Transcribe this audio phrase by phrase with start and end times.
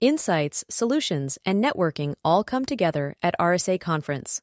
[0.00, 4.42] Insights, solutions, and networking all come together at RSA Conference.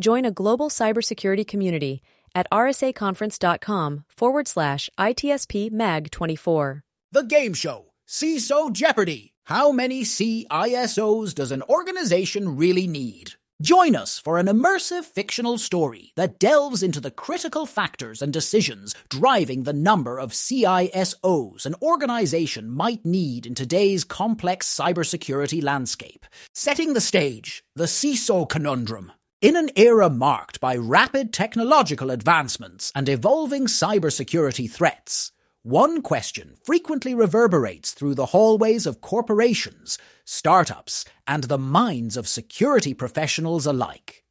[0.00, 2.02] Join a global cybersecurity community
[2.34, 6.84] at rsaconference.com forward slash ITSP MAG 24.
[7.10, 9.32] The game show, CISO Jeopardy!
[9.46, 13.32] How many CISOs does an organization really need?
[13.62, 18.92] Join us for an immersive fictional story that delves into the critical factors and decisions
[19.08, 26.26] driving the number of CISOs an organization might need in today's complex cybersecurity landscape.
[26.52, 29.12] Setting the stage, the CISO conundrum.
[29.40, 35.30] In an era marked by rapid technological advancements and evolving cybersecurity threats,
[35.62, 42.94] one question frequently reverberates through the hallways of corporations, startups, and the minds of security
[42.94, 44.24] professionals alike.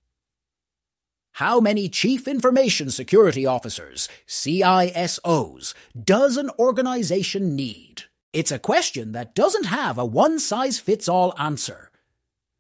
[1.36, 8.04] How many Chief Information Security Officers, CISOs, does an organization need?
[8.34, 11.92] It's a question that doesn't have a one size fits all answer.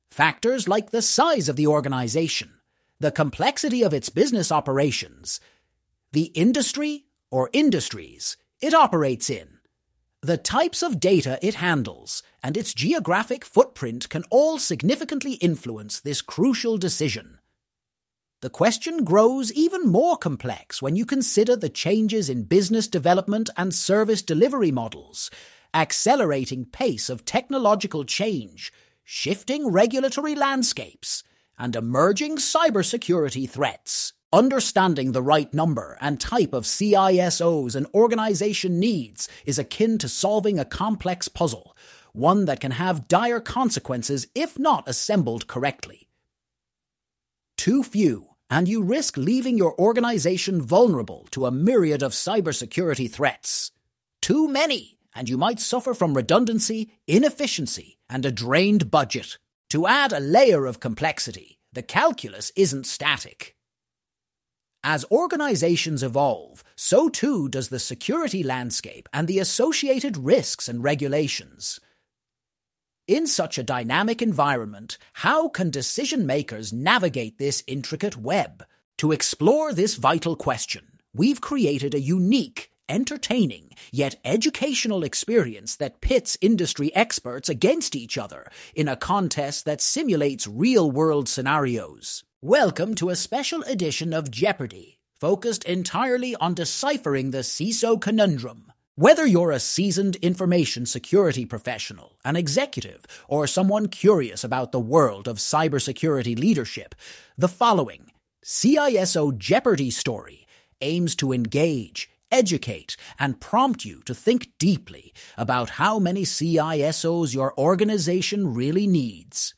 [0.10, 2.54] Factors like the size of the organization,
[3.00, 5.42] the complexity of its business operations,
[6.14, 9.60] the industry or industries, it operates in,
[10.24, 16.22] the types of data it handles, and its geographic footprint can all significantly influence this
[16.22, 17.40] crucial decision.
[18.42, 23.74] The question grows even more complex when you consider the changes in business development and
[23.74, 25.32] service delivery models,
[25.74, 28.72] accelerating pace of technological change,
[29.04, 31.24] shifting regulatory landscapes,
[31.58, 34.14] and emerging cybersecurity threats.
[34.34, 40.58] Understanding the right number and type of CISOs an organization needs is akin to solving
[40.58, 41.76] a complex puzzle,
[42.14, 46.08] one that can have dire consequences if not assembled correctly.
[47.58, 53.72] Too few, and you risk leaving your organization vulnerable to a myriad of cybersecurity threats.
[54.22, 59.38] Too many, and you might suffer from redundancy, inefficiency, and a drained budget.
[59.72, 63.58] To add a layer of complexity, the calculus isn't static.
[64.84, 71.80] As organizations evolve, so too does the security landscape and the associated risks and regulations.
[73.08, 78.66] In such a dynamic environment, how can decision makers navigate this intricate web?
[78.98, 86.40] To explore this vital question, we've created a unique, entertaining, yet educational experience that pits
[86.42, 92.24] industry experts against each other in a contest that simulates real world scenarios.
[92.44, 98.72] Welcome to a special edition of Jeopardy, focused entirely on deciphering the CISO conundrum.
[98.96, 105.28] Whether you're a seasoned information security professional, an executive, or someone curious about the world
[105.28, 106.96] of cybersecurity leadership,
[107.38, 108.10] the following
[108.44, 110.48] CISO Jeopardy story
[110.82, 117.54] aims to engage, educate, and prompt you to think deeply about how many CISOs your
[117.56, 119.54] organization really needs,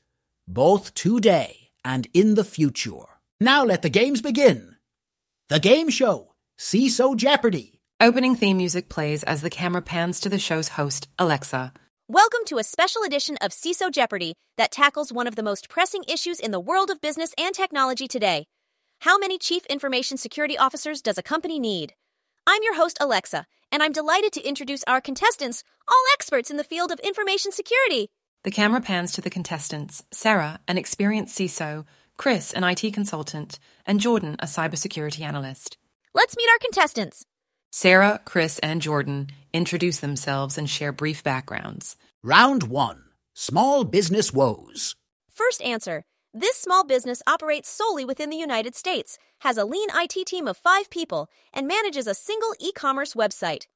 [0.50, 3.06] both today and in the future.
[3.40, 4.76] Now let the games begin.
[5.50, 7.80] The game show, CISO Jeopardy.
[8.00, 11.74] Opening theme music plays as the camera pans to the show's host, Alexa.
[12.10, 16.04] Welcome to a special edition of CISO Jeopardy that tackles one of the most pressing
[16.08, 18.46] issues in the world of business and technology today.
[19.00, 21.94] How many chief information security officers does a company need?
[22.46, 26.64] I'm your host, Alexa, and I'm delighted to introduce our contestants, all experts in the
[26.64, 28.10] field of information security.
[28.44, 31.86] The camera pans to the contestants Sarah, an experienced CISO,
[32.18, 35.78] Chris, an IT consultant, and Jordan, a cybersecurity analyst.
[36.14, 37.26] Let's meet our contestants.
[37.72, 41.96] Sarah, Chris, and Jordan introduce themselves and share brief backgrounds.
[42.22, 43.04] Round 1
[43.34, 44.98] Small Business Woes.
[45.34, 46.04] First answer
[46.34, 50.58] This small business operates solely within the United States, has a lean IT team of
[50.58, 53.68] five people, and manages a single e commerce website.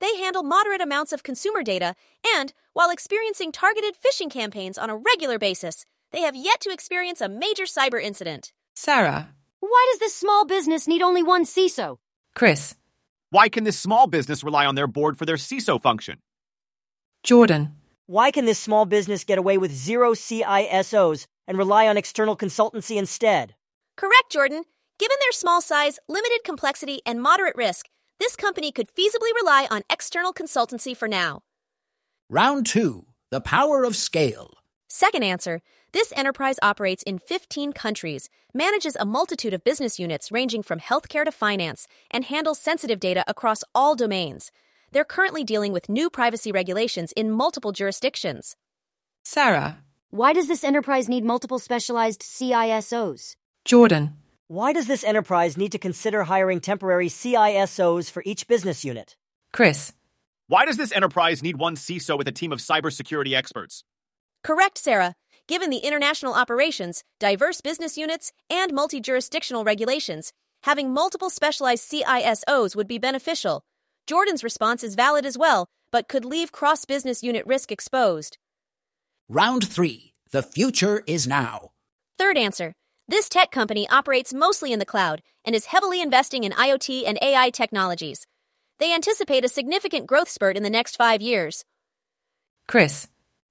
[0.00, 1.94] They handle moderate amounts of consumer data,
[2.36, 7.20] and while experiencing targeted phishing campaigns on a regular basis, they have yet to experience
[7.20, 8.52] a major cyber incident.
[8.74, 9.30] Sarah.
[9.60, 11.96] Why does this small business need only one CISO?
[12.34, 12.74] Chris.
[13.30, 16.18] Why can this small business rely on their board for their CISO function?
[17.24, 17.74] Jordan.
[18.06, 22.96] Why can this small business get away with zero CISOs and rely on external consultancy
[22.96, 23.54] instead?
[23.96, 24.62] Correct, Jordan.
[24.98, 27.86] Given their small size, limited complexity, and moderate risk,
[28.18, 31.42] this company could feasibly rely on external consultancy for now.
[32.28, 34.54] Round 2 The Power of Scale.
[34.88, 35.60] Second answer
[35.96, 41.24] this enterprise operates in 15 countries, manages a multitude of business units ranging from healthcare
[41.24, 44.52] to finance, and handles sensitive data across all domains.
[44.92, 48.56] They're currently dealing with new privacy regulations in multiple jurisdictions.
[49.24, 49.78] Sarah.
[50.10, 53.36] Why does this enterprise need multiple specialized CISOs?
[53.64, 54.18] Jordan.
[54.48, 59.16] Why does this enterprise need to consider hiring temporary CISOs for each business unit?
[59.52, 59.92] Chris.
[60.46, 63.82] Why does this enterprise need one CISO with a team of cybersecurity experts?
[64.44, 65.16] Correct, Sarah.
[65.48, 70.32] Given the international operations, diverse business units, and multi jurisdictional regulations,
[70.62, 73.64] having multiple specialized CISOs would be beneficial.
[74.06, 78.38] Jordan's response is valid as well, but could leave cross business unit risk exposed.
[79.28, 80.12] Round three.
[80.30, 81.70] The future is now.
[82.16, 82.74] Third answer.
[83.08, 87.16] This tech company operates mostly in the cloud and is heavily investing in IoT and
[87.22, 88.26] AI technologies.
[88.80, 91.64] They anticipate a significant growth spurt in the next five years.
[92.66, 93.06] Chris,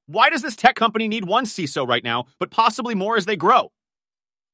[0.08, 3.38] Why does this tech company need one CISO right now, but possibly more as they
[3.38, 3.72] grow?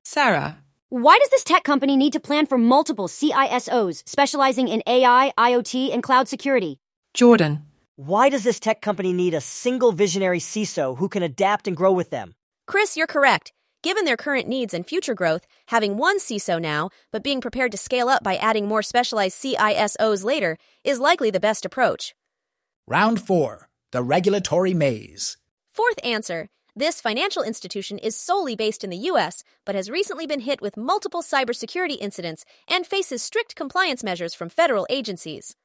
[0.03, 0.59] Sarah,
[0.89, 5.91] Why does this tech company need to plan for multiple CISOs specializing in AI, IoT,
[5.91, 6.77] and cloud security?
[7.15, 7.63] Jordan,
[7.95, 11.91] Why does this tech company need a single visionary CISO who can adapt and grow
[11.91, 12.35] with them?
[12.67, 13.51] Chris, you're correct.
[13.83, 17.79] Given their current needs and future growth, having one CISO now, but being prepared to
[17.79, 22.13] scale up by adding more specialized CISOs later, is likely the best approach.
[22.87, 23.69] Round four.
[23.91, 25.37] The regulatory maze.
[25.71, 26.49] Fourth answer.
[26.75, 30.77] This financial institution is solely based in the US, but has recently been hit with
[30.77, 35.55] multiple cybersecurity incidents and faces strict compliance measures from federal agencies.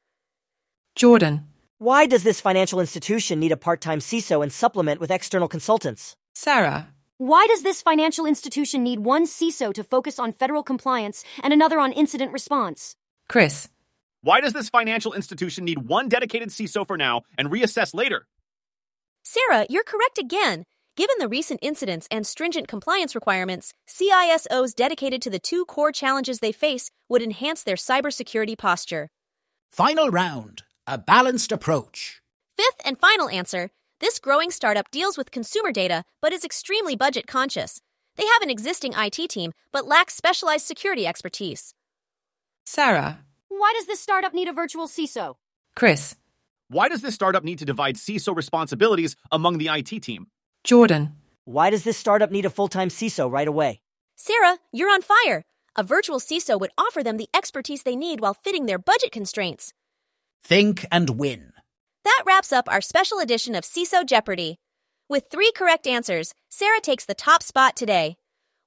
[0.94, 1.48] Jordan,
[1.78, 6.16] Why does this financial institution need a part time CISO and supplement with external consultants?
[6.34, 11.50] Sarah, Why does this financial institution need one CISO to focus on federal compliance and
[11.50, 12.94] another on incident response?
[13.26, 13.68] Chris,
[14.20, 18.26] Why does this financial institution need one dedicated CISO for now and reassess later?
[19.22, 20.64] Sarah, you're correct again.
[20.94, 26.40] Given the recent incidents and stringent compliance requirements, CISOs dedicated to the two core challenges
[26.40, 29.08] they face would enhance their cybersecurity posture.
[29.72, 30.64] Final round.
[30.86, 32.20] A balanced approach.
[32.58, 33.70] Fifth and final answer
[34.00, 37.80] this growing startup deals with consumer data but is extremely budget conscious.
[38.16, 41.74] They have an existing IT team but lack specialized security expertise.
[42.64, 45.34] Sarah, Why does this startup need a virtual CISO?
[45.74, 46.16] Chris,
[46.68, 50.26] Why does this startup need to divide CISO responsibilities among the IT team?
[50.64, 51.14] Jordan,
[51.44, 53.80] Why does this startup need a full time CISO right away?
[54.16, 55.44] Sarah, you're on fire.
[55.76, 59.72] A virtual CISO would offer them the expertise they need while fitting their budget constraints.
[60.42, 61.52] Think and win.
[62.06, 64.60] That wraps up our special edition of CISO Jeopardy!
[65.08, 68.16] With three correct answers, Sarah takes the top spot today.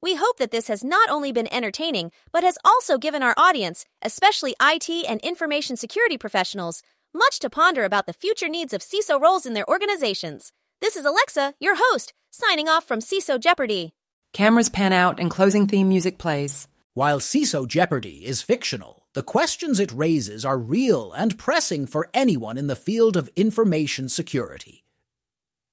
[0.01, 3.85] We hope that this has not only been entertaining, but has also given our audience,
[4.01, 6.83] especially IT and information security professionals,
[7.13, 10.51] much to ponder about the future needs of CISO roles in their organizations.
[10.81, 13.93] This is Alexa, your host, signing off from CISO Jeopardy!
[14.33, 16.67] cameras pan out and closing theme music plays.
[16.93, 22.57] While CISO Jeopardy is fictional, the questions it raises are real and pressing for anyone
[22.57, 24.85] in the field of information security.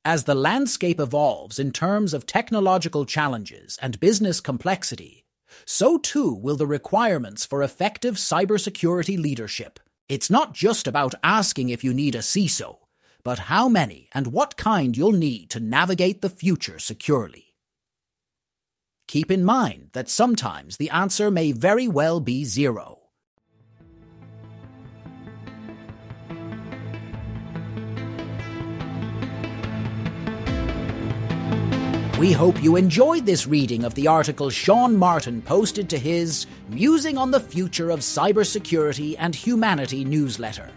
[0.04, 5.26] As the landscape evolves in terms of technological challenges and business complexity,
[5.64, 9.78] so too will the requirements for effective cybersecurity leadership.
[10.08, 12.78] It's not just about asking if you need a CISO,
[13.22, 17.54] but how many and what kind you'll need to navigate the future securely.
[19.06, 23.05] Keep in mind that sometimes the answer may very well be zero.
[32.18, 37.18] We hope you enjoyed this reading of the article Sean Martin posted to his Musing
[37.18, 40.70] on the Future of Cybersecurity and Humanity newsletter.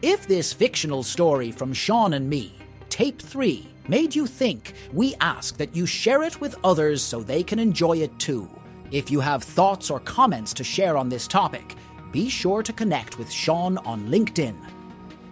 [0.00, 2.54] If this fictional story from Sean and me,
[2.88, 7.42] Tape 3, made you think, we ask that you share it with others so they
[7.42, 8.48] can enjoy it too.
[8.92, 11.74] If you have thoughts or comments to share on this topic,
[12.12, 14.54] be sure to connect with Sean on LinkedIn.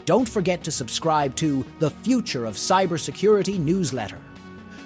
[0.05, 4.19] Don't forget to subscribe to the Future of Cybersecurity newsletter.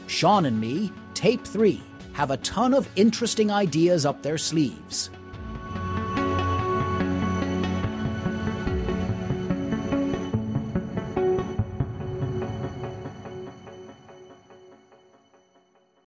[0.07, 1.81] Sean and me, Tape 3,
[2.13, 5.11] have a ton of interesting ideas up their sleeves.